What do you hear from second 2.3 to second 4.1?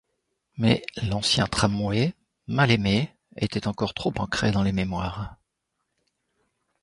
mal aimé, était encore